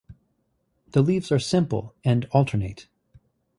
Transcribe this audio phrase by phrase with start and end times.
[0.93, 2.87] The leaves are simple and alternate.